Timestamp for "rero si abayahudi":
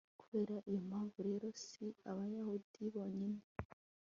1.27-2.83